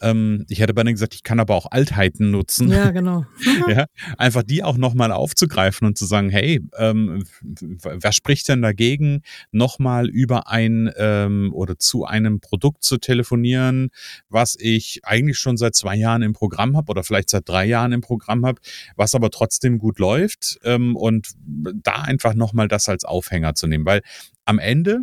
Ähm, 0.01 0.47
ich 0.49 0.61
hätte 0.61 0.73
beinahe 0.73 0.95
gesagt, 0.95 1.15
ich 1.15 1.23
kann 1.23 1.39
aber 1.39 1.55
auch 1.55 1.67
Altheiten 1.71 2.31
nutzen. 2.31 2.69
Ja, 2.69 2.91
genau. 2.91 3.27
ja, 3.69 3.85
einfach 4.17 4.43
die 4.43 4.65
auch 4.65 4.79
nochmal 4.79 5.13
aufzugreifen 5.13 5.87
und 5.87 5.99
zu 5.99 6.07
sagen, 6.07 6.31
hey, 6.31 6.61
ähm, 6.79 7.25
wer 7.43 8.13
spricht 8.13 8.49
denn 8.49 8.63
dagegen, 8.63 9.23
nochmal 9.53 10.09
über 10.09 10.49
ein 10.49 10.91
ähm, 10.97 11.53
oder 11.53 11.79
zu 11.79 12.07
einem 12.07 12.41
Produkt 12.41 12.85
zu 12.85 12.97
telefonieren, 12.97 13.91
was 14.31 14.57
ich 14.59 15.01
eigentlich 15.03 15.39
schon 15.39 15.59
seit 15.59 15.75
zwei 15.75 15.95
Jahren 15.97 16.23
im 16.23 16.33
Programm 16.33 16.77
habe 16.77 16.91
oder 16.91 17.05
vielleicht 17.05 17.29
seit 17.29 17.47
drei 17.47 17.67
Jahren 17.67 17.93
im 17.93 18.01
Programm 18.01 18.47
habe, 18.47 18.61
was 18.97 19.15
aber 19.15 19.31
trotzdem 19.31 19.58
trotzdem 19.59 19.79
gut 19.79 19.99
läuft 19.99 20.59
ähm, 20.63 20.95
und 20.97 21.33
da 21.37 22.03
einfach 22.03 22.35
nochmal 22.35 22.69
das 22.69 22.89
als 22.89 23.05
Aufhänger 23.05 23.55
zu 23.55 23.67
nehmen, 23.67 23.85
weil 23.87 24.03
am 24.45 24.59
Ende 24.59 25.01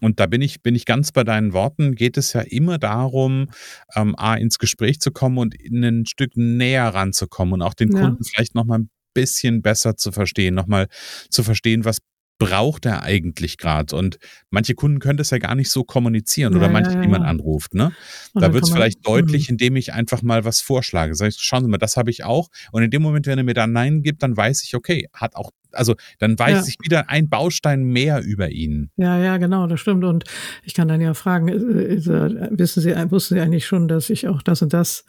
und 0.00 0.18
da 0.18 0.26
bin 0.26 0.42
ich, 0.42 0.60
bin 0.60 0.74
ich 0.74 0.86
ganz 0.86 1.12
bei 1.12 1.22
deinen 1.22 1.52
Worten, 1.52 1.94
geht 1.94 2.16
es 2.16 2.32
ja 2.32 2.40
immer 2.40 2.78
darum, 2.78 3.50
ähm, 3.94 4.14
A, 4.18 4.34
ins 4.34 4.58
Gespräch 4.58 4.98
zu 5.00 5.12
kommen 5.12 5.38
und 5.38 5.54
ein 5.54 6.04
Stück 6.06 6.36
näher 6.36 6.88
ranzukommen 6.88 7.54
und 7.54 7.62
auch 7.62 7.74
den 7.74 7.92
ja. 7.92 8.00
Kunden 8.00 8.24
vielleicht 8.24 8.56
nochmal 8.56 8.80
ein 8.80 8.90
bisschen 9.14 9.62
besser 9.62 9.96
zu 9.96 10.10
verstehen, 10.10 10.54
nochmal 10.54 10.88
zu 11.30 11.44
verstehen, 11.44 11.84
was 11.84 11.98
braucht 12.38 12.86
er 12.86 13.02
eigentlich 13.02 13.58
gerade? 13.58 13.94
Und 13.96 14.18
manche 14.50 14.74
Kunden 14.74 14.98
können 14.98 15.16
das 15.16 15.30
ja 15.30 15.38
gar 15.38 15.54
nicht 15.54 15.70
so 15.70 15.84
kommunizieren 15.84 16.52
ja, 16.52 16.58
oder 16.58 16.68
manche, 16.68 16.90
ja, 16.90 16.96
ja. 16.96 17.02
die 17.02 17.08
man 17.08 17.22
anruft. 17.22 17.74
Ne? 17.74 17.92
Da 18.34 18.52
wird 18.52 18.64
es 18.64 18.70
vielleicht 18.70 19.04
man, 19.04 19.14
deutlich, 19.14 19.48
hm. 19.48 19.54
indem 19.54 19.76
ich 19.76 19.92
einfach 19.92 20.22
mal 20.22 20.44
was 20.44 20.60
vorschlage. 20.60 21.14
Sag 21.14 21.28
ich, 21.28 21.36
schauen 21.38 21.64
Sie 21.64 21.70
mal, 21.70 21.78
das 21.78 21.96
habe 21.96 22.10
ich 22.10 22.24
auch. 22.24 22.48
Und 22.72 22.82
in 22.82 22.90
dem 22.90 23.02
Moment, 23.02 23.26
wenn 23.26 23.38
er 23.38 23.44
mir 23.44 23.54
da 23.54 23.66
Nein 23.66 24.02
gibt, 24.02 24.22
dann 24.22 24.36
weiß 24.36 24.64
ich, 24.64 24.74
okay, 24.74 25.08
hat 25.12 25.36
auch 25.36 25.50
also 25.76 25.96
dann 26.20 26.38
weiß 26.38 26.68
ich 26.68 26.76
wieder 26.80 27.10
ein 27.10 27.28
Baustein 27.28 27.82
mehr 27.82 28.22
über 28.22 28.50
ihn. 28.50 28.90
Ja, 28.96 29.18
ja, 29.18 29.38
genau, 29.38 29.66
das 29.66 29.80
stimmt. 29.80 30.04
Und 30.04 30.22
ich 30.62 30.72
kann 30.72 30.86
dann 30.86 31.00
ja 31.00 31.14
fragen, 31.14 31.48
äh, 31.48 31.94
äh, 31.94 32.48
wissen 32.52 32.80
Sie, 32.80 32.94
wussten 33.10 33.34
Sie 33.34 33.40
eigentlich 33.40 33.66
schon, 33.66 33.88
dass 33.88 34.08
ich 34.08 34.28
auch 34.28 34.40
das 34.42 34.62
und 34.62 34.72
das 34.72 35.04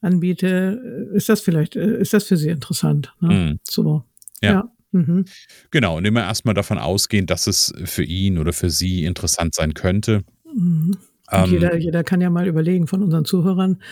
anbiete? 0.00 1.10
Ist 1.12 1.28
das 1.28 1.40
vielleicht, 1.40 1.74
äh, 1.74 1.98
ist 1.98 2.12
das 2.12 2.24
für 2.24 2.36
Sie 2.36 2.50
interessant? 2.50 3.14
Ne? 3.20 3.34
Mhm. 3.34 3.60
So. 3.64 4.04
ja. 4.40 4.70
Mhm. 4.92 5.24
Genau, 5.70 5.96
und 5.96 6.04
immer 6.04 6.22
erstmal 6.22 6.54
davon 6.54 6.78
ausgehen, 6.78 7.26
dass 7.26 7.46
es 7.46 7.72
für 7.84 8.04
ihn 8.04 8.38
oder 8.38 8.52
für 8.52 8.70
sie 8.70 9.04
interessant 9.04 9.54
sein 9.54 9.74
könnte. 9.74 10.24
Mhm. 10.54 10.96
Ähm, 11.30 11.50
jeder, 11.50 11.76
jeder 11.76 12.04
kann 12.04 12.20
ja 12.20 12.30
mal 12.30 12.46
überlegen 12.46 12.86
von 12.86 13.02
unseren 13.02 13.24
Zuhörern, 13.24 13.82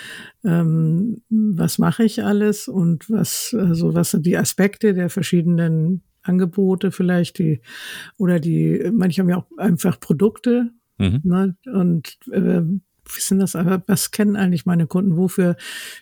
ähm, 0.44 1.22
was 1.28 1.78
mache 1.78 2.04
ich 2.04 2.22
alles 2.22 2.68
und 2.68 3.10
was, 3.10 3.54
also 3.58 3.94
was 3.94 4.12
sind 4.12 4.24
die 4.24 4.36
Aspekte 4.36 4.94
der 4.94 5.10
verschiedenen 5.10 6.02
Angebote 6.22 6.92
vielleicht, 6.92 7.38
die, 7.38 7.60
oder 8.18 8.38
die, 8.38 8.88
manche 8.92 9.20
haben 9.20 9.28
ja 9.28 9.38
auch 9.38 9.58
einfach 9.58 9.98
Produkte, 9.98 10.70
mhm. 10.98 11.20
ne, 11.24 11.56
und 11.72 12.18
äh, 12.30 12.62
wissen 13.12 13.38
das, 13.38 13.56
aber 13.56 13.82
was 13.86 14.10
kennen 14.10 14.36
eigentlich 14.36 14.64
meine 14.64 14.86
Kunden? 14.86 15.16
Wofür 15.16 15.56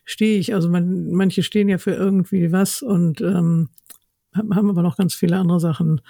stehe 0.05 0.39
ich? 0.39 0.55
Also 0.55 0.69
man, 0.69 1.11
manche 1.11 1.43
stehen 1.43 1.69
ja 1.69 1.79
für 1.79 1.93
irgendwie 1.93 2.53
was 2.53 2.83
und 2.83 3.21
ähm, 3.21 3.71
haben 4.35 4.71
aber 4.71 4.83
noch 4.83 4.97
ganz 4.97 5.15
viele 5.15 5.37
andere 5.37 5.61
Sachen, 5.61 6.01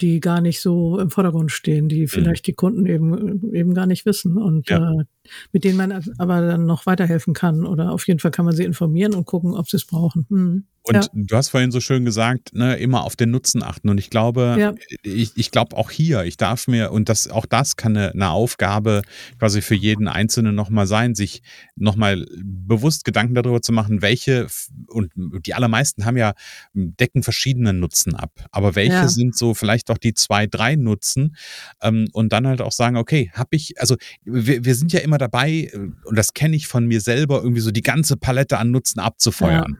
die 0.00 0.20
gar 0.20 0.40
nicht 0.40 0.60
so 0.60 0.98
im 0.98 1.10
Vordergrund 1.10 1.52
stehen, 1.52 1.88
die 1.88 2.02
mhm. 2.02 2.08
vielleicht 2.08 2.44
mhm. 2.44 2.46
die 2.46 2.54
Kunden 2.54 2.86
eben 2.86 3.54
eben 3.54 3.74
gar 3.74 3.86
nicht 3.86 4.06
wissen. 4.06 4.36
Und 4.36 4.68
ja. 4.68 4.92
äh, 4.92 5.04
mit 5.52 5.64
denen 5.64 5.76
man 5.76 6.04
aber 6.18 6.40
dann 6.40 6.66
noch 6.66 6.86
weiterhelfen 6.86 7.34
kann 7.34 7.66
oder 7.66 7.92
auf 7.92 8.06
jeden 8.06 8.20
Fall 8.20 8.30
kann 8.30 8.44
man 8.44 8.54
sie 8.54 8.64
informieren 8.64 9.14
und 9.14 9.26
gucken, 9.26 9.54
ob 9.54 9.68
sie 9.68 9.76
es 9.76 9.86
brauchen. 9.86 10.26
Hm. 10.28 10.64
Und 10.82 10.94
ja. 10.94 11.02
du 11.12 11.36
hast 11.36 11.50
vorhin 11.50 11.70
so 11.70 11.80
schön 11.80 12.04
gesagt, 12.04 12.54
ne, 12.54 12.76
immer 12.76 13.04
auf 13.04 13.14
den 13.14 13.30
Nutzen 13.30 13.62
achten. 13.62 13.90
Und 13.90 13.98
ich 13.98 14.10
glaube, 14.10 14.56
ja. 14.58 14.74
ich, 15.02 15.32
ich 15.34 15.50
glaube 15.50 15.76
auch 15.76 15.90
hier, 15.90 16.24
ich 16.24 16.36
darf 16.36 16.66
mir, 16.66 16.92
und 16.92 17.08
das, 17.08 17.28
auch 17.28 17.46
das 17.46 17.76
kann 17.76 17.96
eine, 17.96 18.12
eine 18.12 18.30
Aufgabe 18.30 19.02
quasi 19.38 19.60
für 19.60 19.74
jeden 19.74 20.08
Einzelnen 20.08 20.54
nochmal 20.54 20.86
sein, 20.86 21.14
sich 21.14 21.42
nochmal 21.76 22.26
bewusst 22.42 23.04
Gedanken 23.04 23.34
darüber 23.34 23.60
zu 23.60 23.72
machen, 23.72 24.00
welche, 24.00 24.46
und 24.86 25.12
die 25.14 25.52
allermeisten 25.52 26.06
haben 26.06 26.16
ja, 26.16 26.32
decken 26.72 27.22
verschiedene 27.22 27.74
Nutzen 27.74 28.14
ab. 28.14 28.32
Aber 28.50 28.74
welche 28.74 28.92
ja. 28.92 29.08
sind 29.08 29.36
so 29.36 29.54
vielleicht 29.54 29.90
auch 29.90 29.98
die 29.98 30.14
zwei, 30.14 30.46
drei 30.46 30.76
Nutzen? 30.76 31.36
Ähm, 31.82 32.08
und 32.12 32.32
dann 32.32 32.46
halt 32.46 32.62
auch 32.62 32.72
sagen, 32.72 32.96
okay, 32.96 33.30
habe 33.34 33.50
ich, 33.56 33.78
also 33.80 33.96
wir, 34.24 34.64
wir 34.64 34.74
sind 34.74 34.92
ja 34.92 35.00
immer 35.00 35.18
dabei, 35.18 35.70
und 36.04 36.16
das 36.16 36.32
kenne 36.32 36.56
ich 36.56 36.66
von 36.66 36.86
mir 36.86 37.00
selber, 37.00 37.42
irgendwie 37.42 37.60
so 37.60 37.70
die 37.70 37.82
ganze 37.82 38.16
Palette 38.16 38.58
an 38.58 38.70
Nutzen 38.70 39.00
abzufeuern. 39.00 39.78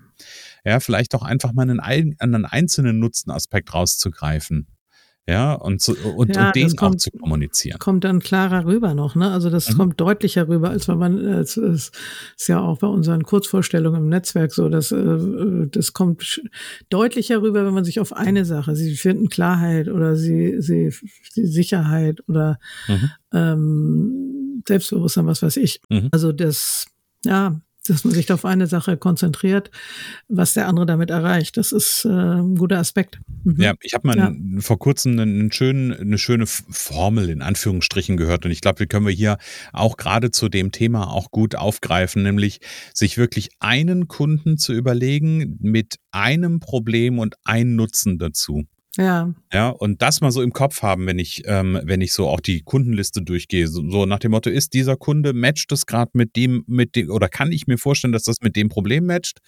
Ja 0.65 0.81
vielleicht 0.81 1.15
auch 1.15 1.23
einfach 1.23 1.53
mal 1.53 1.62
einen, 1.62 1.81
einen 1.81 2.45
einzelnen 2.45 2.99
Nutzenaspekt 2.99 3.73
rauszugreifen. 3.75 4.67
Ja, 5.29 5.53
und, 5.53 5.83
zu, 5.83 5.93
und, 6.17 6.35
ja, 6.35 6.47
und 6.47 6.57
den 6.57 6.75
kommt, 6.75 6.95
auch 6.95 6.97
zu 6.97 7.11
kommunizieren. 7.11 7.79
Kommt 7.79 8.05
dann 8.05 8.21
klarer 8.21 8.65
rüber 8.65 8.95
noch, 8.95 9.15
ne? 9.15 9.31
Also 9.31 9.50
das 9.50 9.69
mhm. 9.69 9.77
kommt 9.77 10.00
deutlicher 10.00 10.49
rüber, 10.49 10.71
als 10.71 10.88
wenn 10.88 10.97
man, 10.97 11.19
es 11.19 11.59
ist 11.59 11.93
ja 12.47 12.62
auch 12.62 12.79
bei 12.79 12.87
unseren 12.87 13.25
Kurzvorstellungen 13.25 14.05
im 14.05 14.09
Netzwerk 14.09 14.53
so, 14.53 14.71
dass 14.71 14.91
äh, 14.91 15.67
das 15.71 15.93
kommt 15.93 16.41
deutlicher 16.88 17.43
rüber, 17.43 17.67
wenn 17.67 17.75
man 17.75 17.85
sich 17.85 18.00
auf 18.00 18.15
eine 18.15 18.47
Sache, 18.47 18.75
sie 18.75 18.97
finden 18.97 19.29
Klarheit 19.29 19.88
oder 19.88 20.17
sie, 20.17 20.62
sie, 20.62 20.95
sie 21.31 21.47
Sicherheit 21.47 22.27
oder 22.27 22.59
mhm. 22.88 23.11
ähm, 23.35 24.62
Selbstbewusstsein, 24.67 25.27
was 25.27 25.43
weiß 25.43 25.59
ich. 25.59 25.83
Mhm. 25.91 26.09
Also 26.11 26.33
das, 26.33 26.87
ja, 27.27 27.61
dass 27.90 28.04
man 28.04 28.14
sich 28.14 28.33
auf 28.33 28.45
eine 28.45 28.66
Sache 28.66 28.97
konzentriert, 28.97 29.71
was 30.28 30.54
der 30.54 30.68
andere 30.68 30.87
damit 30.87 31.11
erreicht. 31.11 31.57
Das 31.57 31.73
ist 31.73 32.04
äh, 32.04 32.09
ein 32.09 32.57
guter 32.57 32.78
Aspekt. 32.78 33.21
Mhm. 33.45 33.61
Ja, 33.61 33.75
ich 33.80 33.95
habe 33.95 34.07
mal 34.07 34.16
ja. 34.16 34.61
vor 34.61 34.78
kurzem 34.78 35.18
einen 35.18 35.52
schönen, 35.52 35.92
eine 35.92 36.18
schöne 36.18 36.47
Formel 36.47 37.30
in 37.30 37.42
Anführungsstrichen 37.42 38.16
gehört 38.16 38.45
und 38.45 38.50
ich 38.50 38.61
glaube, 38.61 38.78
die 38.78 38.87
können 38.87 39.07
wir 39.07 39.12
hier 39.12 39.38
auch 39.73 39.97
gerade 39.97 40.30
zu 40.30 40.49
dem 40.49 40.73
Thema 40.73 41.11
auch 41.11 41.30
gut 41.30 41.54
aufgreifen, 41.54 42.23
nämlich 42.23 42.61
sich 42.95 43.18
wirklich 43.18 43.50
einen 43.61 44.09
Kunden 44.09 44.59
zu 44.59 44.73
überlegen 44.73 45.59
mit 45.61 45.97
einem 46.11 46.61
Problem 46.61 47.18
und 47.18 47.37
einen 47.45 47.76
Nutzen 47.76 48.18
dazu. 48.18 48.66
Ja. 48.97 49.33
Ja, 49.52 49.68
und 49.68 50.02
das 50.02 50.21
mal 50.21 50.33
so 50.33 50.42
im 50.42 50.52
Kopf 50.52 50.83
haben, 50.83 51.07
wenn 51.07 51.18
ich, 51.21 51.42
ähm, 51.47 51.78
wenn 51.85 52.00
ich 52.00 52.12
so 52.12 52.26
auch 52.28 52.40
die 52.40 52.62
Kundenliste 52.62 53.23
durchgehe. 53.23 53.68
So, 53.68 53.88
so 53.88 54.07
nach 54.07 54.18
dem 54.18 54.33
Motto, 54.33 54.50
ist 54.50 54.75
dieser 54.75 54.97
Kunde, 54.97 55.33
matcht 55.35 55.71
das 55.71 55.87
gerade 55.87 56.11
mit 56.14 56.35
dem, 56.35 56.64
mit 56.66 56.97
dem, 56.97 57.11
oder 57.11 57.28
kann 57.28 57.52
ich 57.52 57.66
mir 57.68 57.78
vorstellen, 57.78 58.12
dass 58.12 58.25
das 58.25 58.40
mit 58.40 58.57
dem 58.57 58.68
Problem 58.68 59.07
matcht? 59.07 59.38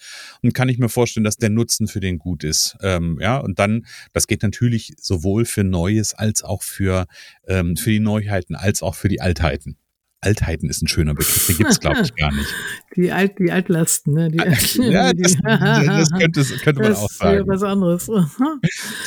Und 0.41 0.53
kann 0.53 0.69
ich 0.69 0.77
mir 0.77 0.89
vorstellen, 0.89 1.25
dass 1.25 1.37
der 1.37 1.49
Nutzen 1.49 1.87
für 1.87 1.99
den 1.99 2.17
gut 2.17 2.43
ist? 2.43 2.77
Ähm, 2.81 3.17
ja, 3.21 3.39
und 3.39 3.59
dann, 3.59 3.85
das 4.13 4.27
geht 4.27 4.43
natürlich 4.43 4.93
sowohl 4.97 5.43
für 5.45 5.63
Neues 5.65 6.13
als 6.13 6.43
auch 6.43 6.61
für, 6.63 7.07
ähm, 7.47 7.75
für 7.75 7.89
die 7.89 7.99
Neuheiten, 7.99 8.55
als 8.55 8.81
auch 8.81 8.95
für 8.95 9.09
die 9.09 9.21
Altheiten. 9.21 9.75
Altheiten 10.21 10.69
ist 10.69 10.83
ein 10.83 10.87
schöner 10.87 11.15
Begriff, 11.15 11.47
den 11.47 11.57
gibt 11.57 11.71
es, 11.71 11.79
glaube 11.79 12.01
ich, 12.01 12.15
gar 12.15 12.31
nicht. 12.31 12.47
Die, 12.95 13.11
Alt, 13.11 13.39
die 13.39 13.51
Altlasten, 13.51 14.13
ne? 14.13 14.29
Die, 14.29 14.37
ja, 14.91 15.11
das, 15.13 15.35
das, 15.43 16.11
könnte, 16.19 16.43
könnte 16.63 16.81
man 16.83 16.95
auch 16.95 17.09
sagen. 17.09 17.47
was 17.47 17.63
anderes. 17.63 18.09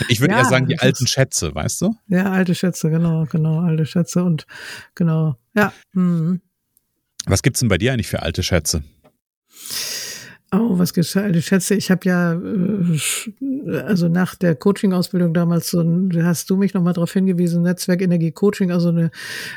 Ich 0.09 0.21
würde 0.21 0.35
ja, 0.35 0.40
eher 0.40 0.44
sagen, 0.44 0.66
die 0.66 0.78
alten 0.78 1.06
Schätze, 1.06 1.54
weißt 1.54 1.83
du? 1.83 1.94
Ja, 2.09 2.33
alte 2.33 2.54
Schätze, 2.54 2.90
genau, 2.90 3.26
genau, 3.26 3.61
alte 3.61 3.87
Schätze 3.87 4.25
und 4.25 4.47
genau, 4.97 5.37
ja. 5.54 5.73
Mhm. 5.92 6.40
Was 7.26 7.42
gibt's 7.42 7.61
denn 7.61 7.68
bei 7.68 7.78
dir 7.78 7.92
eigentlich 7.92 8.09
für 8.09 8.23
alte 8.23 8.42
Schätze? 8.42 8.83
Oh, 10.57 10.79
was 10.79 10.95
geschah? 10.95 11.29
Ich 11.29 11.47
schätze, 11.47 11.75
ich 11.75 11.91
habe 11.91 12.09
ja, 12.09 12.35
äh, 12.35 13.79
also 13.79 14.09
nach 14.09 14.35
der 14.37 14.55
Coaching-Ausbildung 14.55 15.35
damals 15.35 15.71
so, 15.71 15.85
hast 16.23 16.49
du 16.49 16.57
mich 16.57 16.75
nochmal 16.75 16.93
darauf 16.93 17.13
hingewiesen, 17.13 17.63
Netzwerk-Energie-Coaching, 17.63 18.71
also 18.71 18.91
eine, 18.91 19.11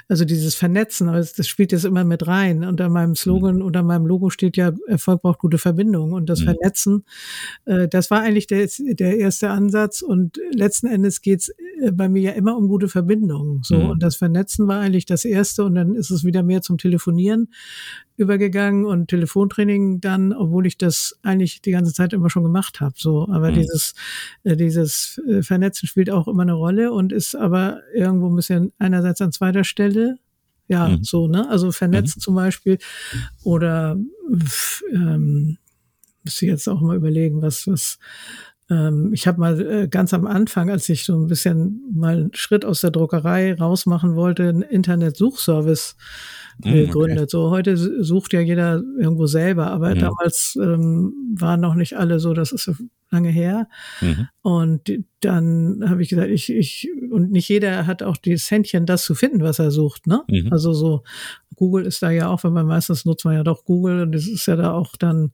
also 0.07 0.25
dieses 0.25 0.55
Vernetzen, 0.55 1.09
also 1.09 1.31
das 1.37 1.47
spielt 1.47 1.71
jetzt 1.71 1.85
immer 1.85 2.03
mit 2.03 2.25
rein. 2.25 2.63
Unter 2.63 2.89
meinem 2.89 3.15
Slogan, 3.15 3.57
mhm. 3.57 3.61
unter 3.61 3.83
meinem 3.83 4.07
Logo 4.07 4.29
steht 4.29 4.57
ja, 4.57 4.71
Erfolg 4.87 5.21
braucht 5.21 5.39
gute 5.39 5.57
Verbindungen. 5.57 6.13
Und 6.13 6.29
das 6.29 6.41
mhm. 6.41 6.45
Vernetzen, 6.45 7.05
äh, 7.65 7.87
das 7.87 8.09
war 8.09 8.21
eigentlich 8.21 8.47
der, 8.47 8.67
der 8.79 9.17
erste 9.17 9.49
Ansatz. 9.49 10.01
Und 10.01 10.39
letzten 10.51 10.87
Endes 10.87 11.21
geht's 11.21 11.49
äh, 11.49 11.53
bei 11.91 12.09
mir 12.09 12.21
ja 12.21 12.31
immer 12.31 12.57
um 12.57 12.67
gute 12.67 12.87
Verbindungen. 12.87 13.61
So, 13.63 13.77
mhm. 13.77 13.89
und 13.91 14.03
das 14.03 14.15
Vernetzen 14.15 14.67
war 14.67 14.79
eigentlich 14.79 15.05
das 15.05 15.25
erste. 15.25 15.63
Und 15.63 15.75
dann 15.75 15.95
ist 15.95 16.09
es 16.09 16.23
wieder 16.23 16.43
mehr 16.43 16.61
zum 16.61 16.77
Telefonieren 16.77 17.49
übergegangen 18.17 18.85
und 18.85 19.09
Telefontraining 19.09 20.01
dann, 20.01 20.33
obwohl 20.33 20.65
ich 20.65 20.77
das 20.77 21.19
eigentlich 21.21 21.61
die 21.61 21.71
ganze 21.71 21.93
Zeit 21.93 22.13
immer 22.13 22.29
schon 22.29 22.43
gemacht 22.43 22.81
habe. 22.81 22.95
So, 22.97 23.27
aber 23.29 23.51
mhm. 23.51 23.55
dieses 23.55 23.93
äh, 24.43 24.55
dieses 24.55 25.21
äh, 25.27 25.43
Vernetzen 25.43 25.87
spielt 25.87 26.09
auch 26.09 26.27
immer 26.27 26.41
eine 26.41 26.53
Rolle 26.53 26.91
und 26.91 27.13
ist 27.13 27.35
aber 27.35 27.81
irgendwo 27.93 28.29
ein 28.29 28.35
bisschen 28.35 28.73
einerseits 28.79 29.21
an 29.21 29.31
zweiter 29.31 29.63
Stelle. 29.63 30.17
Ja, 30.67 30.89
mhm. 30.89 31.03
so 31.03 31.27
ne, 31.27 31.49
also 31.49 31.71
vernetzt 31.71 32.17
mhm. 32.17 32.21
zum 32.21 32.35
Beispiel 32.35 32.77
oder 33.43 33.97
ähm, 34.91 35.57
müsste 36.23 36.45
ich 36.45 36.51
jetzt 36.51 36.67
auch 36.67 36.81
mal 36.81 36.97
überlegen, 36.97 37.41
was 37.41 37.67
was 37.67 37.99
ich 39.13 39.27
habe 39.27 39.39
mal 39.39 39.61
äh, 39.61 39.87
ganz 39.87 40.13
am 40.13 40.27
Anfang, 40.27 40.69
als 40.69 40.89
ich 40.89 41.05
so 41.05 41.15
ein 41.15 41.27
bisschen 41.27 41.81
mal 41.93 42.17
einen 42.17 42.33
Schritt 42.33 42.65
aus 42.65 42.81
der 42.81 42.91
Druckerei 42.91 43.53
rausmachen 43.53 44.15
wollte, 44.15 44.49
einen 44.49 44.61
Internetsuchservice 44.61 45.95
hm, 46.63 46.73
gegründet. 46.73 47.19
Okay. 47.19 47.29
So 47.29 47.49
heute 47.49 47.77
sucht 47.77 48.33
ja 48.33 48.41
jeder 48.41 48.83
irgendwo 48.99 49.25
selber, 49.25 49.67
aber 49.67 49.95
mhm. 49.95 49.99
damals 49.99 50.57
ähm, 50.61 51.13
waren 51.35 51.61
noch 51.61 51.75
nicht 51.75 51.97
alle 51.97 52.19
so, 52.19 52.33
das 52.33 52.51
ist 52.51 52.63
so 52.63 52.73
lange 53.09 53.29
her. 53.29 53.67
Mhm. 54.01 54.27
Und 54.41 54.91
dann 55.21 55.83
habe 55.87 56.01
ich 56.01 56.09
gesagt, 56.09 56.29
ich, 56.29 56.51
ich, 56.51 56.89
und 57.11 57.31
nicht 57.31 57.47
jeder 57.49 57.87
hat 57.87 58.03
auch 58.03 58.17
das 58.17 58.49
Händchen, 58.51 58.85
das 58.85 59.03
zu 59.03 59.15
finden, 59.15 59.41
was 59.41 59.59
er 59.59 59.71
sucht. 59.71 60.07
Ne? 60.07 60.23
Mhm. 60.27 60.51
Also 60.51 60.73
so, 60.73 61.03
Google 61.55 61.85
ist 61.85 62.01
da 62.01 62.11
ja 62.11 62.29
auch, 62.29 62.43
wenn 62.43 62.53
man 62.53 62.67
meistens 62.67 63.05
nutzt 63.05 63.25
man 63.25 63.35
ja 63.35 63.43
doch 63.43 63.65
Google 63.65 64.01
und 64.01 64.11
das 64.13 64.27
ist 64.27 64.45
ja 64.45 64.55
da 64.55 64.73
auch 64.73 64.95
dann 64.95 65.31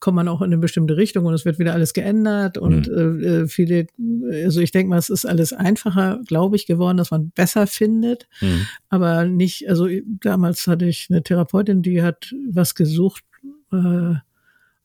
kommt 0.00 0.16
man 0.16 0.28
auch 0.28 0.40
in 0.40 0.46
eine 0.46 0.58
bestimmte 0.58 0.96
Richtung 0.96 1.26
und 1.26 1.34
es 1.34 1.44
wird 1.44 1.58
wieder 1.58 1.74
alles 1.74 1.92
geändert 1.92 2.56
und 2.56 2.88
mhm. 2.88 3.22
äh, 3.22 3.46
viele, 3.46 3.86
also 4.30 4.60
ich 4.60 4.70
denke 4.70 4.90
mal, 4.90 4.98
es 4.98 5.10
ist 5.10 5.24
alles 5.24 5.52
einfacher, 5.52 6.20
glaube 6.26 6.56
ich, 6.56 6.66
geworden, 6.66 6.96
dass 6.96 7.10
man 7.10 7.30
besser 7.30 7.66
findet, 7.66 8.28
mhm. 8.40 8.66
aber 8.88 9.24
nicht, 9.24 9.68
also 9.68 9.88
damals 10.04 10.66
hatte 10.66 10.86
ich 10.86 11.08
eine 11.10 11.22
Therapeutin, 11.22 11.82
die 11.82 12.02
hat 12.02 12.34
was 12.50 12.74
gesucht, 12.74 13.24
äh, 13.72 14.14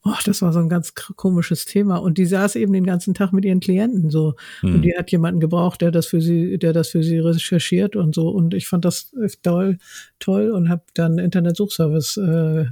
Oh, 0.07 0.13
das 0.23 0.43
war 0.43 0.53
so 0.53 0.59
ein 0.59 0.69
ganz 0.69 0.93
komisches 0.93 1.65
Thema. 1.65 1.97
Und 1.97 2.19
die 2.19 2.27
saß 2.27 2.57
eben 2.57 2.73
den 2.73 2.85
ganzen 2.85 3.15
Tag 3.15 3.33
mit 3.33 3.43
ihren 3.43 3.59
Klienten 3.59 4.11
so. 4.11 4.35
Mhm. 4.61 4.75
Und 4.75 4.81
die 4.83 4.95
hat 4.95 5.11
jemanden 5.11 5.39
gebraucht, 5.39 5.81
der 5.81 5.89
das 5.89 6.05
für 6.05 6.21
sie, 6.21 6.59
der 6.59 6.73
das 6.73 6.89
für 6.89 7.01
sie 7.01 7.17
recherchiert 7.17 7.95
und 7.95 8.13
so. 8.13 8.29
Und 8.29 8.53
ich 8.53 8.67
fand 8.67 8.85
das 8.85 9.11
toll, 9.41 9.79
toll 10.19 10.51
und 10.51 10.69
habe 10.69 10.83
dann 10.93 11.17
Internetsuchservice 11.17 12.17
äh, 12.17 12.65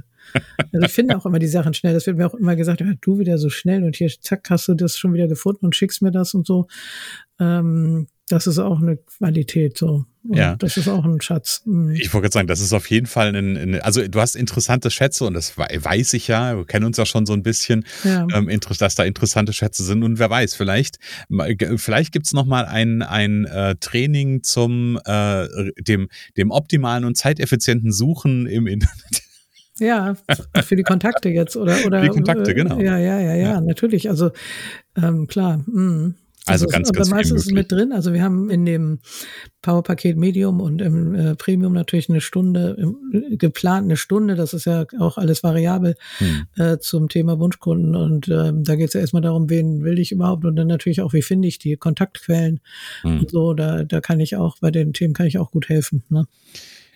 also 0.72 0.86
ich 0.86 0.92
finde 0.92 1.16
auch 1.16 1.26
immer 1.26 1.38
die 1.38 1.46
Sachen 1.46 1.74
schnell. 1.74 1.94
Das 1.94 2.06
wird 2.06 2.16
mir 2.16 2.26
auch 2.26 2.34
immer 2.34 2.56
gesagt, 2.56 2.80
ja, 2.80 2.92
du 3.00 3.18
wieder 3.18 3.38
so 3.38 3.50
schnell 3.50 3.84
und 3.84 3.96
hier, 3.96 4.08
zack, 4.20 4.48
hast 4.50 4.68
du 4.68 4.74
das 4.74 4.96
schon 4.96 5.12
wieder 5.14 5.28
gefunden 5.28 5.66
und 5.66 5.76
schickst 5.76 6.02
mir 6.02 6.10
das 6.10 6.34
und 6.34 6.46
so. 6.46 6.66
Ähm, 7.38 8.06
das 8.28 8.46
ist 8.46 8.58
auch 8.58 8.80
eine 8.80 8.96
Qualität 8.96 9.76
so. 9.76 10.06
Und 10.26 10.36
ja. 10.36 10.56
Das 10.56 10.78
ist 10.78 10.88
auch 10.88 11.04
ein 11.04 11.20
Schatz. 11.20 11.62
Mhm. 11.66 11.92
Ich 11.92 12.14
wollte 12.14 12.24
gerade 12.24 12.32
sagen, 12.32 12.46
das 12.48 12.60
ist 12.60 12.72
auf 12.72 12.88
jeden 12.88 13.06
Fall 13.06 13.36
ein, 13.36 13.56
ein, 13.56 13.80
also 13.82 14.06
du 14.06 14.20
hast 14.20 14.36
interessante 14.36 14.90
Schätze 14.90 15.24
und 15.24 15.34
das 15.34 15.58
weiß 15.58 16.14
ich 16.14 16.28
ja, 16.28 16.56
wir 16.56 16.64
kennen 16.64 16.86
uns 16.86 16.96
ja 16.96 17.04
schon 17.04 17.26
so 17.26 17.34
ein 17.34 17.42
bisschen, 17.42 17.84
ja. 18.02 18.26
ähm, 18.32 18.48
dass 18.78 18.94
da 18.94 19.04
interessante 19.04 19.52
Schätze 19.52 19.84
sind 19.84 20.02
und 20.02 20.18
wer 20.18 20.30
weiß, 20.30 20.54
vielleicht, 20.54 20.98
vielleicht 21.76 22.12
gibt's 22.12 22.32
noch 22.32 22.46
mal 22.46 22.64
ein, 22.64 23.02
ein 23.02 23.44
äh, 23.44 23.76
Training 23.76 24.42
zum 24.42 24.98
äh, 25.04 25.46
dem, 25.82 26.08
dem 26.38 26.50
optimalen 26.50 27.04
und 27.04 27.18
zeiteffizienten 27.18 27.92
Suchen 27.92 28.46
im 28.46 28.66
Internet. 28.66 29.22
Ja, 29.78 30.14
für 30.62 30.76
die 30.76 30.82
Kontakte 30.82 31.28
jetzt 31.28 31.56
oder 31.56 31.76
oder 31.84 32.00
die 32.00 32.08
Kontakte, 32.08 32.52
äh, 32.52 32.54
genau. 32.54 32.78
Ja, 32.78 32.96
ja, 32.98 33.18
ja, 33.18 33.34
ja, 33.34 33.34
ja. 33.34 33.60
natürlich. 33.60 34.08
Also 34.08 34.30
ähm, 34.96 35.26
klar. 35.26 35.64
Mh. 35.66 36.14
Also, 36.46 36.66
also 36.66 36.76
ganz, 36.76 36.92
ganz 36.92 37.08
Aber 37.08 37.16
meistens 37.16 37.40
ist 37.40 37.46
es 37.46 37.52
mit 37.52 37.72
drin. 37.72 37.92
Also 37.92 38.12
wir 38.12 38.22
haben 38.22 38.50
in 38.50 38.66
dem 38.66 38.98
Powerpaket 39.62 40.18
Medium 40.18 40.60
und 40.60 40.82
im 40.82 41.14
äh, 41.14 41.34
Premium 41.36 41.72
natürlich 41.72 42.10
eine 42.10 42.20
Stunde, 42.20 42.76
im, 42.78 43.38
geplant 43.38 43.84
eine 43.84 43.96
Stunde, 43.96 44.34
das 44.34 44.52
ist 44.52 44.66
ja 44.66 44.84
auch 44.98 45.16
alles 45.16 45.42
variabel 45.42 45.94
hm. 46.18 46.46
äh, 46.56 46.78
zum 46.78 47.08
Thema 47.08 47.38
Wunschkunden. 47.38 47.96
Und 47.96 48.28
ähm, 48.28 48.62
da 48.62 48.76
geht 48.76 48.88
es 48.88 48.94
ja 48.94 49.00
erstmal 49.00 49.22
darum, 49.22 49.48
wen 49.48 49.84
will 49.84 49.98
ich 49.98 50.12
überhaupt 50.12 50.44
und 50.44 50.56
dann 50.56 50.66
natürlich 50.66 51.00
auch, 51.00 51.14
wie 51.14 51.22
finde 51.22 51.48
ich 51.48 51.58
die 51.58 51.76
Kontaktquellen 51.78 52.60
hm. 53.00 53.20
und 53.20 53.30
so. 53.30 53.54
Da, 53.54 53.84
da 53.84 54.02
kann 54.02 54.20
ich 54.20 54.36
auch, 54.36 54.58
bei 54.60 54.70
den 54.70 54.92
Themen 54.92 55.14
kann 55.14 55.26
ich 55.26 55.38
auch 55.38 55.50
gut 55.50 55.70
helfen. 55.70 56.04
Ne? 56.10 56.26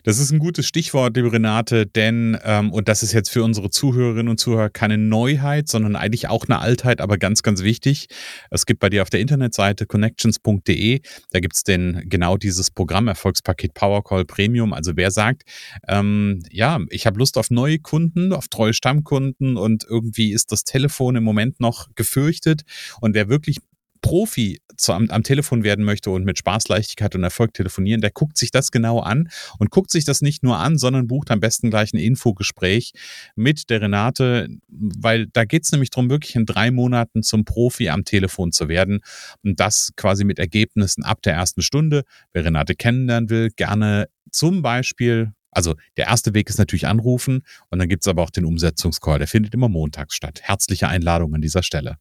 Das 0.03 0.19
ist 0.19 0.31
ein 0.31 0.39
gutes 0.39 0.65
Stichwort, 0.65 1.15
liebe 1.15 1.31
Renate, 1.31 1.85
denn, 1.85 2.37
ähm, 2.43 2.71
und 2.71 2.87
das 2.87 3.03
ist 3.03 3.11
jetzt 3.11 3.29
für 3.29 3.43
unsere 3.43 3.69
Zuhörerinnen 3.69 4.29
und 4.29 4.39
Zuhörer 4.39 4.69
keine 4.69 4.97
Neuheit, 4.97 5.67
sondern 5.67 5.95
eigentlich 5.95 6.27
auch 6.27 6.45
eine 6.47 6.59
Altheit, 6.59 7.01
aber 7.01 7.17
ganz, 7.17 7.43
ganz 7.43 7.63
wichtig. 7.63 8.07
Es 8.49 8.65
gibt 8.65 8.79
bei 8.79 8.89
dir 8.89 9.01
auf 9.01 9.09
der 9.09 9.19
Internetseite 9.19 9.85
connections.de, 9.85 11.01
da 11.31 11.39
gibt 11.39 11.55
es 11.55 11.63
denn 11.63 12.03
genau 12.05 12.37
dieses 12.37 12.71
Programm 12.71 13.07
Erfolgspaket 13.07 13.73
Powercall 13.73 14.25
Premium. 14.25 14.73
Also 14.73 14.93
wer 14.95 15.11
sagt, 15.11 15.43
ähm, 15.87 16.43
ja, 16.49 16.79
ich 16.89 17.05
habe 17.05 17.19
Lust 17.19 17.37
auf 17.37 17.49
neue 17.51 17.79
Kunden, 17.79 18.31
auf 18.31 18.47
treue 18.47 18.73
Stammkunden 18.73 19.57
und 19.57 19.85
irgendwie 19.89 20.31
ist 20.31 20.51
das 20.51 20.63
Telefon 20.63 21.17
im 21.17 21.23
Moment 21.23 21.59
noch 21.59 21.87
gefürchtet 21.95 22.63
und 23.01 23.13
wer 23.15 23.29
wirklich 23.29 23.57
Profi 24.01 24.59
zu, 24.77 24.93
am, 24.93 25.09
am, 25.09 25.23
Telefon 25.23 25.63
werden 25.63 25.83
möchte 25.83 26.09
und 26.09 26.23
mit 26.23 26.37
Spaß, 26.37 26.69
Leichtigkeit 26.69 27.15
und 27.15 27.23
Erfolg 27.23 27.53
telefonieren, 27.53 28.01
der 28.01 28.11
guckt 28.11 28.37
sich 28.37 28.51
das 28.51 28.71
genau 28.71 28.99
an 28.99 29.29
und 29.57 29.71
guckt 29.71 29.91
sich 29.91 30.05
das 30.05 30.21
nicht 30.21 30.43
nur 30.43 30.57
an, 30.57 30.77
sondern 30.77 31.07
bucht 31.07 31.31
am 31.31 31.39
besten 31.39 31.69
gleich 31.69 31.93
ein 31.93 31.97
Infogespräch 31.97 32.93
mit 33.35 33.69
der 33.69 33.81
Renate, 33.81 34.47
weil 34.67 35.27
da 35.27 35.45
geht 35.45 35.65
es 35.65 35.71
nämlich 35.71 35.89
darum, 35.89 36.09
wirklich 36.09 36.35
in 36.35 36.45
drei 36.45 36.71
Monaten 36.71 37.23
zum 37.23 37.45
Profi 37.45 37.89
am 37.89 38.05
Telefon 38.05 38.51
zu 38.51 38.69
werden 38.69 39.01
und 39.43 39.59
das 39.59 39.91
quasi 39.95 40.23
mit 40.23 40.39
Ergebnissen 40.39 41.03
ab 41.03 41.21
der 41.21 41.33
ersten 41.33 41.61
Stunde. 41.61 42.03
Wer 42.31 42.45
Renate 42.45 42.75
kennenlernen 42.75 43.29
will, 43.29 43.49
gerne 43.55 44.07
zum 44.31 44.61
Beispiel 44.61 45.33
also 45.51 45.75
der 45.97 46.05
erste 46.05 46.35
Weg 46.35 46.47
ist 46.47 46.59
natürlich 46.59 46.85
anrufen 46.85 47.41
und 47.69 47.79
dann 47.79 47.89
gibt 47.89 48.03
es 48.03 48.07
aber 48.07 48.21
auch 48.21 48.29
den 48.29 48.45
Umsetzungscall. 48.45 49.17
Der 49.17 49.27
findet 49.27 49.55
immer 49.55 49.67
montags 49.67 50.15
statt. 50.15 50.41
Herzliche 50.43 50.87
Einladung 50.87 51.33
an 51.33 51.41
dieser 51.41 51.63
Stelle. 51.63 51.97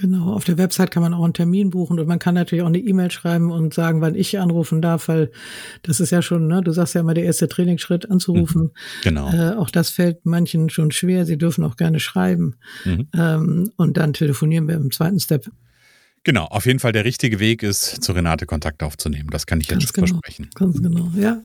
Genau, 0.00 0.32
auf 0.32 0.44
der 0.44 0.58
Website 0.58 0.92
kann 0.92 1.02
man 1.02 1.12
auch 1.12 1.24
einen 1.24 1.34
Termin 1.34 1.70
buchen 1.70 1.98
und 1.98 2.06
man 2.06 2.20
kann 2.20 2.36
natürlich 2.36 2.62
auch 2.62 2.68
eine 2.68 2.78
E-Mail 2.78 3.10
schreiben 3.10 3.50
und 3.50 3.74
sagen, 3.74 4.00
wann 4.00 4.14
ich 4.14 4.38
anrufen 4.38 4.80
darf, 4.80 5.08
weil 5.08 5.32
das 5.82 5.98
ist 5.98 6.10
ja 6.10 6.22
schon, 6.22 6.46
ne, 6.46 6.62
du 6.62 6.70
sagst 6.70 6.94
ja 6.94 7.00
immer 7.00 7.14
der 7.14 7.24
erste 7.24 7.48
Trainingsschritt 7.48 8.08
anzurufen. 8.08 8.62
Mhm, 8.62 8.70
genau. 9.02 9.32
Äh, 9.32 9.56
auch 9.56 9.70
das 9.70 9.90
fällt 9.90 10.24
manchen 10.24 10.70
schon 10.70 10.92
schwer, 10.92 11.26
sie 11.26 11.36
dürfen 11.36 11.64
auch 11.64 11.74
gerne 11.74 11.98
schreiben. 11.98 12.54
Mhm. 12.84 13.08
Ähm, 13.12 13.72
und 13.76 13.96
dann 13.96 14.12
telefonieren 14.12 14.68
wir 14.68 14.76
im 14.76 14.92
zweiten 14.92 15.18
Step. 15.18 15.50
Genau, 16.22 16.44
auf 16.44 16.66
jeden 16.66 16.78
Fall 16.78 16.92
der 16.92 17.04
richtige 17.04 17.40
Weg 17.40 17.64
ist, 17.64 18.00
zu 18.00 18.12
Renate 18.12 18.46
Kontakt 18.46 18.84
aufzunehmen. 18.84 19.30
Das 19.30 19.46
kann 19.46 19.60
ich 19.60 19.68
jetzt 19.68 19.94
genau, 19.94 20.06
versprechen. 20.06 20.48
Ganz 20.54 20.80
genau, 20.80 21.10
ja. 21.16 21.42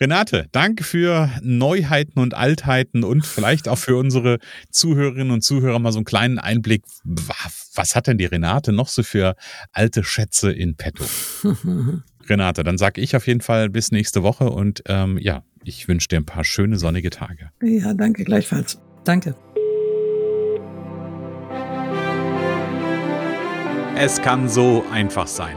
Renate, 0.00 0.46
danke 0.52 0.84
für 0.84 1.30
Neuheiten 1.42 2.20
und 2.20 2.34
Altheiten 2.34 3.02
und 3.04 3.26
vielleicht 3.26 3.68
auch 3.68 3.78
für 3.78 3.96
unsere 3.96 4.38
Zuhörerinnen 4.70 5.30
und 5.30 5.42
Zuhörer 5.42 5.78
mal 5.78 5.92
so 5.92 5.98
einen 5.98 6.04
kleinen 6.04 6.38
Einblick. 6.38 6.84
Was 7.74 7.96
hat 7.96 8.06
denn 8.06 8.18
die 8.18 8.26
Renate 8.26 8.72
noch 8.72 8.88
so 8.88 9.02
für 9.02 9.34
alte 9.72 10.04
Schätze 10.04 10.52
in 10.52 10.76
petto? 10.76 11.04
Renate, 12.28 12.62
dann 12.62 12.78
sage 12.78 13.00
ich 13.00 13.16
auf 13.16 13.26
jeden 13.26 13.40
Fall 13.40 13.70
bis 13.70 13.90
nächste 13.90 14.22
Woche 14.22 14.50
und 14.50 14.82
ähm, 14.86 15.18
ja, 15.18 15.42
ich 15.64 15.88
wünsche 15.88 16.08
dir 16.08 16.16
ein 16.16 16.26
paar 16.26 16.44
schöne 16.44 16.76
sonnige 16.78 17.10
Tage. 17.10 17.50
Ja, 17.62 17.94
danke 17.94 18.24
gleichfalls. 18.24 18.78
Danke. 19.04 19.34
Es 23.96 24.22
kann 24.22 24.48
so 24.48 24.84
einfach 24.92 25.26
sein. 25.26 25.56